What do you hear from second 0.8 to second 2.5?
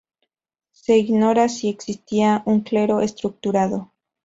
ignora si existía